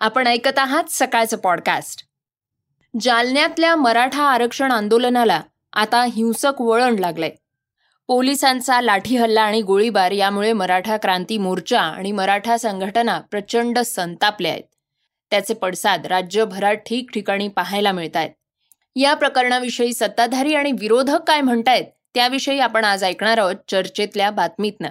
[0.00, 2.04] आपण ऐकत आहात सकाळचं पॉडकास्ट.
[3.00, 7.30] जालन्यातल्या मराठा आरक्षण आंदोलनाला आता हिंसक वळण लागलंय.
[8.06, 14.64] पोलिसांचा लाठी हल्ला आणि गोळीबार यामुळे मराठा क्रांती मोर्चा आणि मराठा संघटना प्रचंड संतापल्या आहेत.
[15.30, 18.30] त्याचे पडसाद राज्यभरात ठिकठिकाणी पाहायला मिळत आहेत
[18.96, 21.84] या प्रकरणाविषयी सत्ताधारी आणि विरोधक काय म्हणतायत
[22.14, 24.88] त्याविषयी आपण आज ऐकणार आहोत चर्चेतल्या बातमीतनं.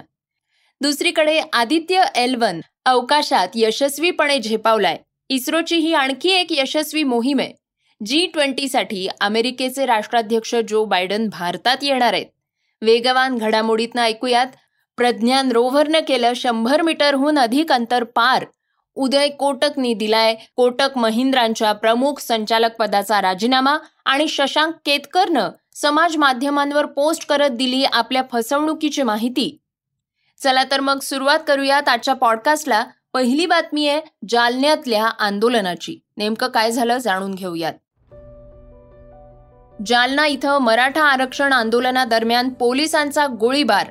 [0.80, 4.98] दुसरीकडे आदित्य एल वन अवकाशात यशस्वीपणे झेपावलाय.
[5.30, 7.52] इस्रोची ही आणखी एक यशस्वी मोहीम आहे.
[8.06, 12.26] जी ट्वेंटीसाठी अमेरिकेचे राष्ट्राध्यक्ष जो बायडन भारतात येणार आहेत.
[12.82, 14.46] वेगवान घडामोडीतनं ऐकूयात.
[14.96, 18.44] प्रज्ञान रोव्हरनं केलं शंभर मीटरहून अधिक अंतर पार.
[18.94, 27.26] उदय कोटकनी दिलाय कोटक महिंद्रांच्या प्रमुख संचालक पदाचा राजीनामा आणि शशांक केतकरनं समाज माध्यमांवर पोस्ट
[27.26, 29.58] करत दिली आपल्या फसवणुकीची माहिती.
[30.42, 32.84] चला तर मग सुरुवात करूयात आजच्या पॉडकास्टला
[33.18, 36.02] पहिली बातमी आहे जालन्यातल्या आंदोलनाची.
[36.16, 37.72] नेमकं काय झालं जाणून घेऊयात.
[39.86, 43.86] जालना इथं मराठा आरक्षण आंदोलनादरम्यान पोलिसांचा गोळीबार.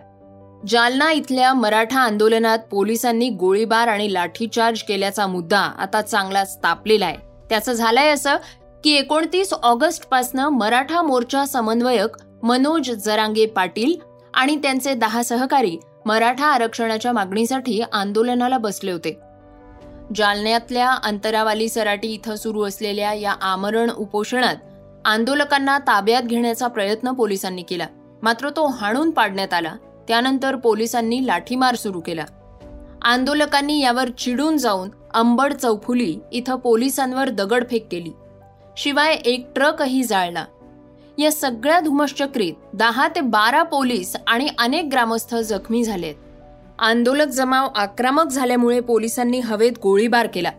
[0.68, 7.18] जालना इथल्या मराठा आंदोलनात पोलिसांनी गोळीबार आणि लाठीचार्ज केल्याचा मुद्दा आता चांगलाच तापलेला आहे.
[7.50, 8.36] त्याचं झालंय असं
[8.84, 13.96] की एकोणतीस ऑगस्ट पासनं मराठा मोर्चा समन्वयक मनोज जरांगे पाटील
[14.34, 19.20] आणि त्यांचे दहा सहकारी मराठा आरक्षणाच्या मागणीसाठी आंदोलनाला बसले होते.
[20.16, 24.56] जालन्यातल्या अंतरावाली सराटी इथं सुरू असलेल्या या आमरण उपोषणात
[25.06, 27.88] आंदोलकांना ताब्यात घेण्याचा प्रयत्न पोलिसांनी केला.
[28.22, 29.76] मात्र तो हाणून पाडण्यात आला.
[30.08, 32.26] त्यानंतर पोलिसांनी लाठीमार सुरू केला.
[33.02, 38.12] आंदोलकांनी यावर चिडून जाऊन अंबड चौफुली इथं पोलिसांवर दगडफेक केली.
[38.78, 40.46] शिवाय एक ट्रकही जाळला.
[41.18, 46.16] या सगळ्या धुमश्चक्रीत दहा ते बारा पोलीस आणि अनेक ग्रामस्थ जखमी झालेत.
[46.80, 50.52] आंदोलक जमाव आक्रमक झाल्यामुळे पोलिसांनी हवेत गोळीबार केला.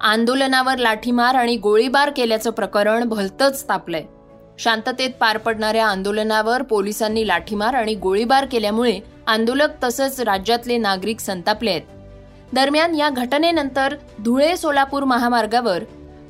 [0.00, 4.02] आंदोलनावर लाठीमार आणि गोळीबार केल्याचं प्रकरण भलतंच तापलंय.
[4.58, 11.82] शांततेत पार पडणाऱ्या आंदोलनावर पोलिसांनी लाठीमार आणि गोळीबार केल्यामुळे आंदोलक तसंच राज्यातले नागरिक संतापले आहेत.
[12.52, 13.94] दरम्यान या घटनेनंतर
[14.24, 15.82] धुळे सोलापूर महामार्गावर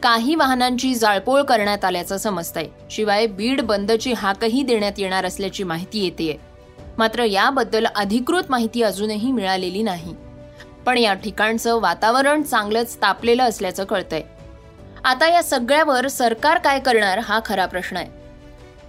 [0.04, 2.66] काही वाहनांची जाळपोळ करण्यात आल्याचं समजतंय.
[2.90, 6.40] शिवाय बीड बंदची हाकही देण्यात येणार असल्याची माहिती येते
[6.98, 10.14] मात्र याबद्दल अधिकृत माहिती अजूनही मिळालेली नाही.
[10.86, 14.22] पण या ठिकाणचं वातावरण चांगलंच तापलेलं असल्याचं कळतंय.
[15.04, 18.10] आता या सगळ्यावर सरकार काय करणार हा खरा प्रश्न आहे.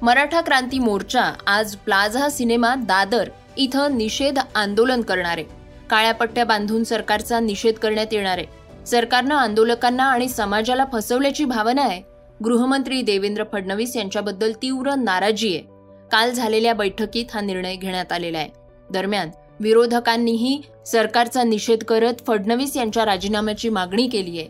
[0.01, 5.37] मराठा क्रांती मोर्चा आज प्लाझा सिनेमा दादर इथं निषेध आंदोलन करणार.
[5.37, 5.45] आहे
[5.89, 8.54] काळ्या पट्ट्या बांधून सरकारचा निषेध करण्यात येणार आहे.
[8.85, 12.01] सरकारनं आंदोलकांना आणि समाजाला फसवल्याची भावना आहे.
[12.43, 15.63] गृहमंत्री देवेंद्र फडणवीस यांच्याबद्दल तीव्र नाराजी आहे.
[16.11, 18.49] काल झालेल्या बैठकीत हा निर्णय घेण्यात आलेला आहे.
[18.89, 19.29] दरम्यान
[19.59, 24.47] विरोधकांनीही सरकारचा निषेध करत फडणवीस यांच्या राजीनाम्याची मागणी केली आहे.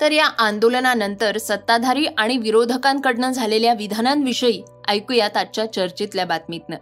[0.00, 6.76] तर या आंदोलनानंतर सत्ताधारी आणि विरोधकांकडनं झालेल्या विधानांविषयी ऐकूयात आजच्या चर्चेतल्या बातमीतनं.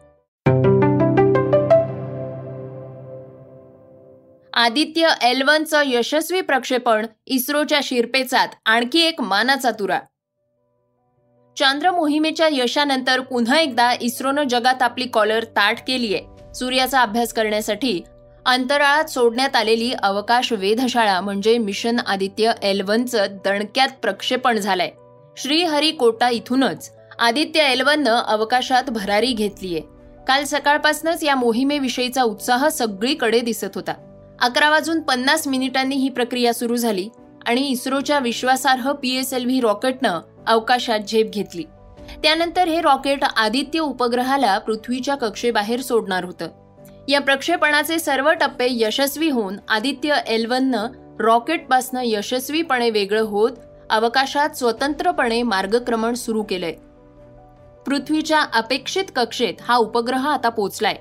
[4.64, 9.98] आदित्य एल वनचं यशस्वी प्रक्षेपण इस्रोच्या शिरपेचात आणखी एक मानाचा तुरा.
[11.56, 18.00] चांद्र मोहिमेच्या यशानंतर पुन्हा एकदा इस्रोनं जगात आपली कॉलर ताट केली आहे सूर्याचा अभ्यास करण्यासाठी
[18.46, 24.90] अंतराळात सोडण्यात आलेली अवकाश वेधशाळा म्हणजे मिशन आदित्य एल वनचं दणक्यात प्रक्षेपण झालंय.
[25.36, 29.80] श्रीहरिकोटा इथूनच आदित्य एल वननं अवकाशात भरारी घेतलीये.
[30.28, 33.94] काल सकाळपासूनच या मोहिमेविषयीचा उत्साह सगळीकडे दिसत होता.
[34.42, 37.08] अकरा वाजून पन्नास मिनिटांनी ही प्रक्रिया सुरू झाली
[37.46, 41.62] आणि इस्रोच्या विश्वासार्ह पी एस एल व्ही रॉकेटनं अवकाशात झेप घेतली.
[42.22, 46.48] त्यानंतर हे रॉकेट आदित्य उपग्रहाला पृथ्वीच्या कक्षेबाहेर सोडणार होतं.
[47.08, 50.88] या प्रक्षेपणाचे सर्व टप्पे यशस्वी होऊन आदित्य एलवननं
[51.20, 53.50] रॉकेटपासनं यशस्वीपणे वेगळं होत
[53.90, 56.72] अवकाशात स्वतंत्रपणे मार्गक्रमण सुरू केलंय.
[57.86, 60.94] पृथ्वीच्या अपेक्षित कक्षेत हा उपग्रह आता पोचलाय.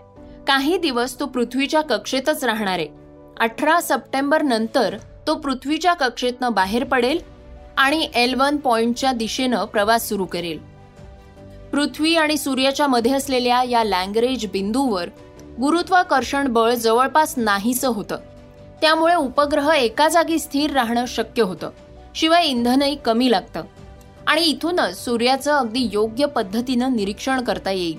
[0.48, 3.03] काही दिवस तो पृथ्वीच्या कक्षेतच राहणार आहे.
[3.40, 4.98] अठरा सप्टेंबर नंतर
[5.28, 7.20] तो पृथ्वीच्या कक्षेतनं बाहेर पडेल
[7.78, 10.60] आणि एल वन पॉइंटच्या दिशेनं प्रवास सुरू करेल.
[11.72, 15.10] पृथ्वी आणि सूर्याच्या मध्ये असलेल्या या लँगरेज बिंदूवर
[15.62, 18.18] गुरुत्वाकर्षण बळ जवळपास नाहीसं होतं.
[18.82, 21.70] त्यामुळे उपग्रह एका जागी स्थिर राहणं शक्य होतं.
[22.16, 23.64] शिवाय इंधनही कमी लागतं.
[24.28, 27.98] आणि इथूनच सूर्याचं अगदी योग्य पद्धतीनं निरीक्षण करता येईल.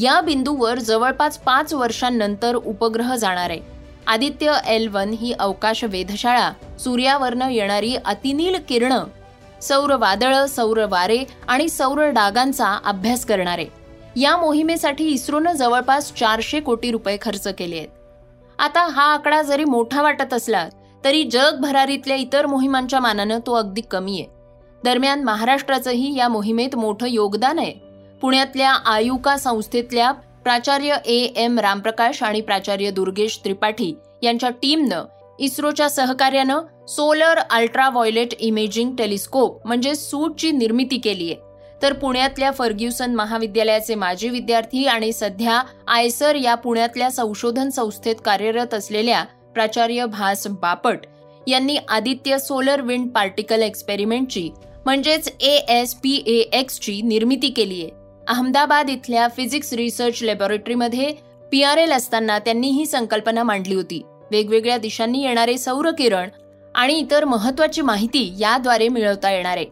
[0.00, 3.77] या बिंदूवर जवळपास पाच वर्षांनंतर उपग्रह जाणार आहे.
[4.08, 6.50] आदित्य एल वन ही अवकाश वेधशाळा.
[6.78, 9.04] सूर्यावरनं येणारी अतिनील किरणं.
[9.62, 13.66] सौर वादळं सौर वारे आणि सौर डागांचा अभ्यास करणारे.
[14.16, 17.88] या मोहिमेसाठी इस्रोनं जवळपास चारशे कोटी रुपये खर्च केले आहेत.
[18.58, 20.68] आता हा आकडा जरी मोठा वाटत असला
[21.04, 24.30] तरी जगभरारीतल्या इतर मोहिमांच्या मानानं तो अगदी कमी आहे.
[24.84, 27.72] दरम्यान महाराष्ट्राचंही या मोहिमेत मोठं योगदान आहे.
[28.20, 30.12] पुण्यातल्या आयुका संस्थेतल्या
[30.48, 33.92] प्राचार्य ए एम रामप्रकाश आणि प्राचार्य दुर्गेश त्रिपाठी
[34.22, 35.04] यांच्या टीमनं
[35.38, 41.36] इस्रोच्या सहकार्यानं solar ultraviolet imaging telescope म्हणजे सूटची निर्मिती केली आहे.
[41.82, 49.22] तर पुण्यातल्या फर्ग्युसन महाविद्यालयाचे माजी विद्यार्थी आणि सध्या आयसर या पुण्यातल्या संशोधन संस्थेत कार्यरत असलेल्या
[49.54, 51.06] प्राचार्य भास बापट
[51.46, 54.48] यांनी आदित्य सोलर विंड पार्टिकल एक्सपेरिमेंटची
[54.84, 57.97] म्हणजेच ए एस पी ए एक्सची निर्मिती केली आहे.
[58.28, 61.12] अहमदाबाद इथल्या फिजिक्स रिसर्च लॅबोरेटरीमध्ये
[61.52, 64.02] पी आर एल असताना त्यांनी ही संकल्पना मांडली होती.
[64.30, 66.28] वेगवेगळ्या दिशांनी येणारे सौर किरण
[66.74, 69.56] आणि इतर महत्वाची माहिती याद्वारे मिळवता येणार.
[69.56, 69.66] आहे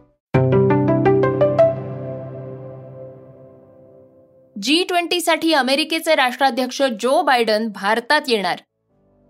[4.57, 8.61] जी ट्वेंटीसाठी अमेरिकेचे राष्ट्राध्यक्ष जो बायडन भारतात येणार.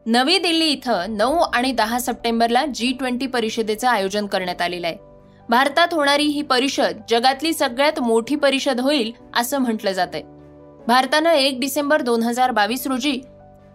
[0.06, 5.05] नवी दिल्ली इथं नऊ आणि दहा सप्टेंबरला जी ट्वेंटी परिषदेचं आयोजन करण्यात आलेलं आहे.
[5.48, 10.22] भारतात होणारी ही परिषद जगातली सगळ्यात मोठी परिषद होईल असं म्हटलं जात आहे
[10.86, 13.20] भारतानं एक डिसेंबर दोन हजार बावीस रोजी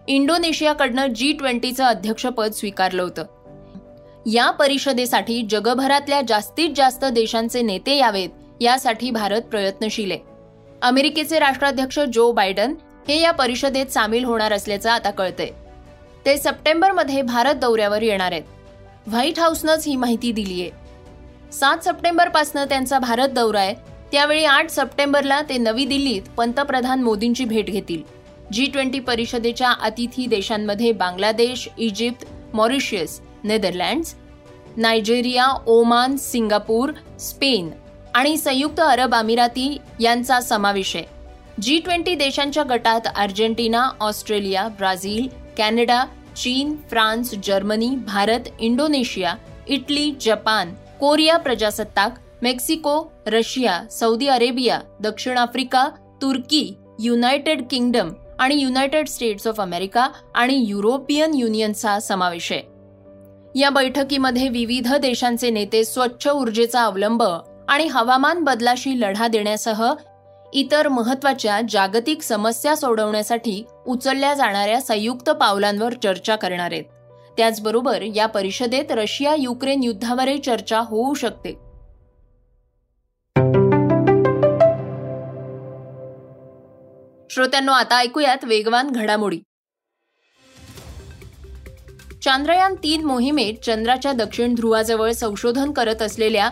[0.08, 3.24] इंडोनेशियाकडनं जी ट्वेंटीचं अध्यक्षपद स्वीकारलं होतं.
[4.26, 8.28] या परिषदेसाठी जगभरातल्या जास्तीत जास्त देशांचे नेते यावेत
[8.60, 10.20] यासाठी भारत प्रयत्नशील आहे.
[10.82, 12.74] अमेरिकेचे राष्ट्राध्यक्ष जो बायडन
[13.08, 15.50] हे या परिषदेत सामील होणार असल्याचं आता कळतंय.
[16.26, 18.42] ते सप्टेंबरमध्ये भारत दौऱ्यावर येणार आहेत.
[19.06, 20.81] व्हाईट हाऊसनंच ही माहिती दिली आहे
[21.52, 23.74] सात सप्टेंबरपासनं त्यांचा भारत दौरा आहे.
[24.12, 28.02] त्यावेळी आठ सप्टेंबरला ते नवी दिल्लीत पंतप्रधान मोदींची भेट घेतील.
[28.52, 34.14] जी ट्वेंटी परिषदेच्या अतिथी देशांमध्ये Bangladesh Egypt Mauritius Netherlands
[34.76, 36.90] Nigeria Oman Singapore
[37.20, 37.70] Spain
[38.14, 41.04] आणि संयुक्त अरब अमिराती यांचा समावेश आहे.
[41.60, 45.26] जी ट्वेंटी देशांच्या गटात अर्जेंटिना ऑस्ट्रेलिया ब्राझील
[45.56, 46.04] कॅनडा
[46.36, 49.34] चीन France Germany Bharat Indonesia
[49.68, 50.72] Italy Japan
[51.02, 55.88] Korea प्रजासत्ताक मेक्सिको रशिया सौदी अरेबिया दक्षिण आफ्रिका
[56.22, 62.62] तुर्की युनायटेड किंगडम आणि युनायटेड स्टेट्स ऑफ अमेरिका आणि युरोपियन युनियनचा समावेश आहे.
[63.60, 67.22] या बैठकीमध्ये विविध देशांचे नेते स्वच्छ ऊर्जेचा अवलंब
[67.68, 69.84] आणि हवामान बदलाशी लढा देण्यासह
[70.52, 76.84] इतर महत्त्वाच्या जागतिक समस्या सोडवण्यासाठी उचलल्या जाणाऱ्या संयुक्त पावलांवर चर्चा करणार आहेत.
[77.36, 81.52] त्याचबरोबर या परिषदेत रशिया युक्रेन युद्धावरही चर्चा होऊ शकते.
[87.30, 89.38] श्रोत्यांनो आता ऐकूयात वेगवान घडामोडी.
[92.24, 96.48] चांद्रयान तीन मोहिमेत चंद्राच्या दक्षिण ध्रुवाजवळ संशोधन करत असलेल्या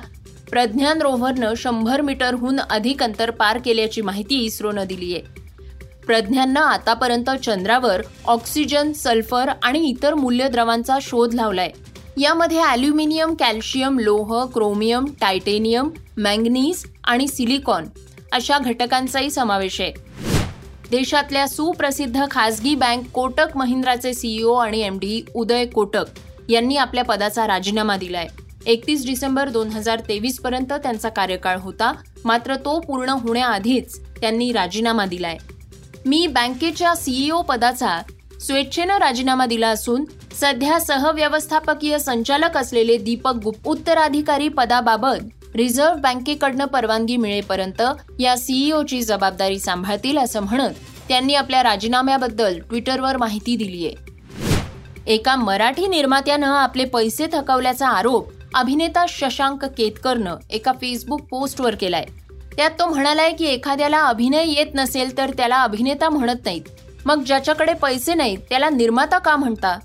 [0.51, 5.40] प्रज्ञान रोव्हरनं शंभर मीटरहून अधिक अंतर पार केल्याची माहिती इस्रोनं दिली आहे
[6.07, 11.71] प्रज्ञांना आतापर्यंत चंद्रावर ऑक्सिजन सल्फर आणि इतर मूल्यद्रवांचा शोध लावलाय.
[12.19, 17.87] यामध्ये ॲल्युमिनियम कॅल्शियम लोह क्रोमियम टायटेनियम मँगनीज आणि सिलिकॉन
[18.33, 19.93] अशा घटकांचाही समावेश आहे.
[20.91, 27.97] देशातल्या सुप्रसिद्ध खासगी बँक कोटक महिंद्राचे सीईओ आणि एमडी उदय कोटक यांनी आपल्या पदाचा राजीनामा
[27.97, 28.27] दिलाय.
[28.67, 31.93] एकतीस डिसेंबर दोन हजार तेवीस पर्यंत त्यांचा कार्यकाळ होता
[32.25, 35.37] मात्र तो पूर्ण होण्याआधीच त्यांनी राजीनामा दिलाय.
[36.07, 38.01] मी बँकेच्या सीईओ पदाचा
[38.41, 40.05] स्वेच्छेनं राजीनामा दिला असून
[40.41, 47.83] सध्या सहव्यवस्थापकीय संचालक असलेले दीपक गुप्त उत्तराधिकारी पदाबाबत रिझर्व्ह बँकेकडनं परवानगी मिळेपर्यंत
[48.19, 50.75] या सीईओची जबाबदारी सांभाळतील असं म्हणत
[51.09, 54.09] त्यांनी आपल्या राजीनाम्याबद्दल ट्विटरवर माहिती दिली आहे
[55.07, 62.05] एका मराठी निर्मात्यानं आपले पैसे थकवल्याचा आरोप अभिनेता शशांक केतकरनं एका फेसबुक पोस्टवर केलाय.
[62.61, 66.63] त्यात तो म्हणालाय की एखाद्याला अभिनय येत नसेल तर त्याला अभिनेता म्हणत नाहीत.
[67.07, 69.79] मग ज्याच्याकडे पैसे नाहीत त्याला निर्माता का म्हणता?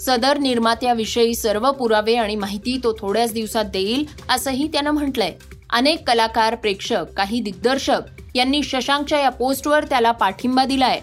[0.00, 5.32] सदर निर्मात्याविषयी सर्व पुरावे आणि माहिती तो थोड्याच दिवसात देईल असंही त्यानं म्हटलंय.
[5.70, 8.00] अनेक कलाकार प्रेक्षक काही दिग्दर्शक
[8.34, 11.00] यांनी शशांकच्या या पोस्टवर त्याला पाठिंबा दिलाय.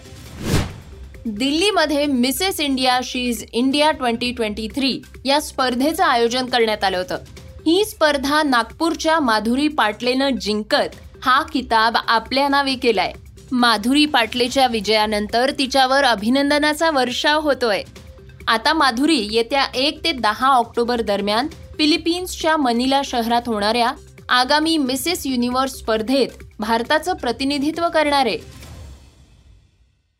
[1.26, 7.16] दिल्लीमध्ये Mrs India she's India twenty twenty three या स्पर्धेचं आयोजन करण्यात आलं होतं.
[7.66, 13.12] ही स्पर्धा नागपूरच्या माधुरी पाटलेनं जिंकत हा किताब आपल्या नावे केलाय.
[13.52, 17.82] माधुरी पाटलेच्या विजयानंतर तिच्यावर अभिनंदनाचा वर्षाव होतोय.
[18.48, 23.92] आता माधुरी येत्या एक ते दहा ऑक्टोबर दरम्यान फिलिपिन्सच्या मनिला शहरात होणाऱ्या
[24.28, 28.26] आगामी मिसेस युनिव्हर्स स्पर्धेत भारताचं प्रतिनिधित्व करणार.
[28.26, 28.38] आहे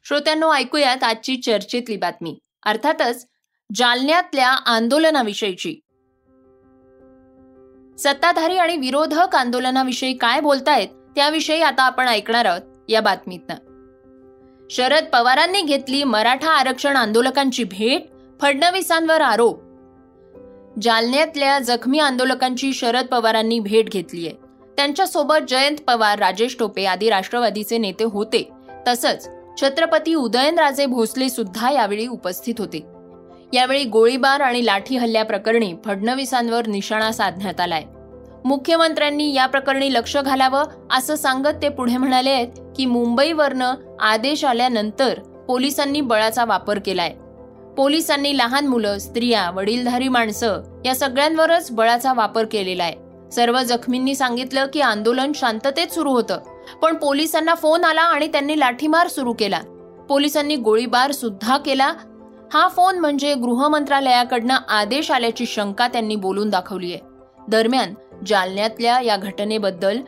[0.05, 2.39] श्रोत्यांनो ऐकूयात आजची चर्चेतली बातमी.
[2.67, 3.27] अर्थातच
[3.75, 5.81] जालन्यातल्या आंदोलनाविषयीची.
[7.99, 13.55] सत्ताधारी आणि विरोधक आंदोलनाविषयी काय बोलतायत त्याविषयी आता आपण ऐकणार आहोत या बातमीतनं.
[14.71, 18.07] शरद पवारांनी घेतली मराठा आरक्षण आंदोलकांची भेट
[18.43, 19.61] फडणवीसांवर आरोप.
[20.83, 24.37] जालन्यातल्या जखमी आंदोलकांची शरद पवारांनी भेट घेतली आहे.
[24.77, 28.51] त्यांच्यासोबत जयंत पवार राजेश टोपे आदी राष्ट्रवादीचे नेते होते.
[28.89, 29.29] तसंच
[29.61, 32.98] छत्रपती उदयनराजे भोसले सुद्धा यावेळी उपस्थित होते.
[33.53, 37.83] यावेळी गोळीबार आणि लाठी हल्ल्याप्रकरणी फडणवीसांवर निशाणा साधण्यात आलाय.
[38.45, 45.19] मुख्यमंत्र्यांनी या प्रकरणी लक्ष घालावं असं सांगत ते पुढे म्हणाले आहेत की मुंबईवरनं आदेश आल्यानंतर
[45.49, 47.15] पोलिसांनी बळाचा वापर केलाय.
[47.77, 53.31] पोलिसांनी लहान मुलं स्त्रिया वडीलधारी माणसं या सगळ्यांवरच बळाचा वापर केलेला आहे.
[53.33, 56.39] सर्व जखमींनी सांगितलं की आंदोलन शांततेत सुरू होतं
[56.83, 59.61] पण पोलिसांना फोन आला आणि त्यांनी लाठीमार सुरू केला.
[60.09, 61.93] पोलिसांनी गोळीबार सुद्धा केला
[62.53, 67.93] हा फोन म्हणजे गृह मंत्रालयाकडनं आदेश आल्याची शंका त्यांनी बोलून दाखवली आहे दरम्यान
[68.27, 70.01] जालन्यातल्या या घटनेबद्दल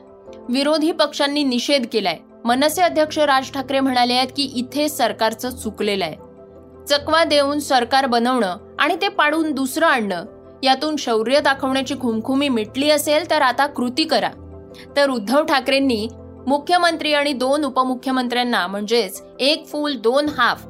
[0.48, 2.16] विरोधी पक्षांनी निषेध केलाय.
[2.44, 8.56] मनसे अध्यक्ष राज ठाकरे म्हणाले आहेत की इथे सरकारचं चुकलेलं आहे चकवा देऊन सरकार बनवणं
[8.78, 10.24] आणि ते पाडून दुसरं आणणं
[10.62, 14.30] यातून शौर्य दाखवण्याची खुमखुमी मिटली असेल तर आता कृती करा.
[14.96, 16.08] तर उद्धव ठाकरेंनी
[16.46, 20.66] मुख्यमंत्री आणि दोन उपमुख्यमंत्र्यांना म्हणजेच एक फूल दोन हाफ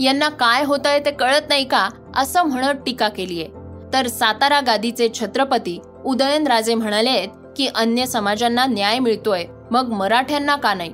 [0.00, 3.62] यांना काय होत आहे ते कळत नाही का असं म्हणत टीका केली आहे.
[3.92, 10.72] तर सातारा गादीचे छत्रपती उदयनराजे म्हणाले आहेत की अन्य समाजांना न्याय मिळतोय मग मराठ्यांना का
[10.74, 10.92] नाही?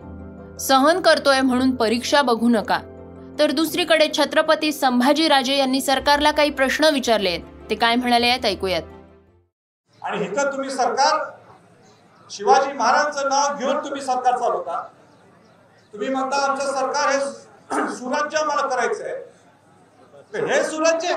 [0.61, 2.79] सहन करतोय म्हणून परीक्षा बघू नका.
[3.39, 8.83] तर दुसरीकडे छत्रपती संभाजीराजे यांनी सरकारला काही प्रश्न विचारले आहेत ते काय म्हणाले आहेत ऐकूयात.
[10.03, 11.19] आणि इथं तुम्ही सरकार
[12.31, 14.81] शिवाजी महाराजांचं नाव घेऊन तुम्ही सरकार चालवता.
[15.95, 17.21] तुम्ही म्हणता आमचं सरकार हे
[17.73, 21.15] सुराज्य आम्हाला करायचं आहे हे सुराज्य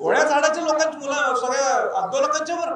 [0.00, 2.74] गोळ्या झाडाच्या लोकांची मुला सगळ्या आंदोलकांच्या वर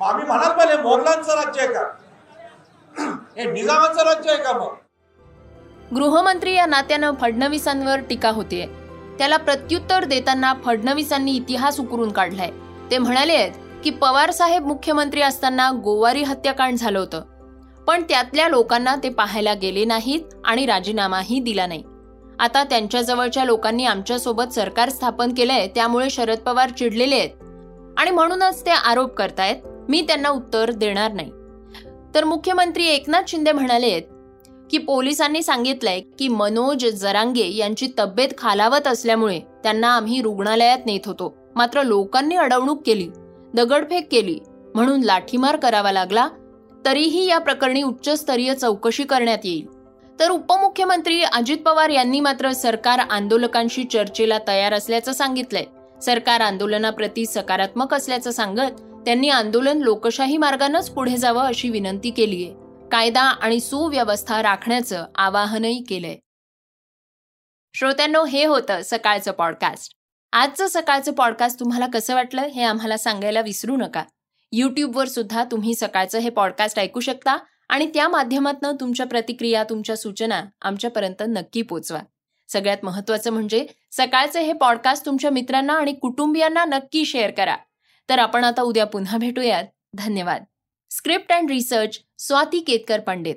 [0.00, 1.82] मग आम्ही म्हणाल पाहिजे मोगलांचं राज्य आहे का?
[3.36, 4.74] हे निजामाचं राज्य आहे का मग?
[5.94, 8.66] गृहमंत्री या नात्यानं फडणवीसांवर टीका होतीये.
[9.18, 12.50] त्याला प्रत्युत्तर देताना फडणवीसांनी इतिहास उकरून काढलाय.
[12.90, 13.52] ते म्हणाले आहेत
[13.84, 17.22] की पवार साहेब मुख्यमंत्री असताना गोवारी हत्याकांड झालं होतं.
[17.88, 21.82] पण त्यातल्या लोकांना ते पाहायला गेले नाहीत आणि राजीनामाही दिला नाही.
[22.38, 27.30] आता त्यांच्या जवळच्या लोकांनी आमच्यासोबत सरकार स्थापन केलंय त्यामुळे शरद पवार चिडलेले आहेत.
[27.98, 29.56] आणि म्हणूनच ते आरोप करतायत
[29.88, 31.30] मी त्यांना उत्तर देणार नाही.
[32.14, 34.02] तर मुख्यमंत्री एकनाथ शिंदे म्हणाले आहेत
[34.70, 41.34] की पोलिसांनी सांगितलंय की मनोज जरांगे यांची तब्येत खालावत असल्यामुळे त्यांना आम्ही रुग्णालयात नेत होतो.
[41.56, 43.08] मात्र लोकांनी अडवणूक केली
[43.54, 44.38] दगडफेक केली
[44.74, 46.28] म्हणून लाठीमार करावा लागला
[46.84, 49.66] तरीही या प्रकरणी उच्चस्तरीय चौकशी करण्यात येईल.
[50.20, 55.64] तर उपमुख्यमंत्री अजित पवार यांनी मात्र सरकार आंदोलकांशी चर्चेला तयार असल्याचं सांगितलंय.
[56.00, 62.54] सरकार आंदोलनाप्रती सकारात्मक असल्याचं सांगत त्यांनी आंदोलन लोकशाही मार्गानंच पुढे जावं अशी विनंती केली आहे
[62.88, 66.16] कायदा आणि सुव्यवस्था राखण्याचं आवाहनही केलंय.
[67.74, 69.92] श्रोत्यांनो हे होतं सकाळचं पॉडकास्ट
[70.32, 74.02] आजचं सकाळचं पॉडकास्ट तुम्हाला कसं वाटलं हे आम्हाला सांगायला विसरू नका.
[74.52, 77.38] युट्यूबवर सुद्धा तुम्ही सकाळचं हे पॉडकास्ट ऐकू शकता
[77.68, 82.00] आणि त्या माध्यमातून तुमच्या प्रतिक्रिया तुमच्या सूचना आमच्यापर्यंत नक्की पोचवा.
[82.48, 87.56] सगळ्यात महत्वाचं म्हणजे सकाळचे हे पॉडकास्ट तुमच्या मित्रांना आणि कुटुंबियांना नक्की शेअर करा.
[88.08, 89.64] तर आपण आता उद्या पुन्हा भेटूयात.
[89.94, 90.44] धन्यवाद.
[90.90, 93.36] Script and research Swati Ketkar Pandit.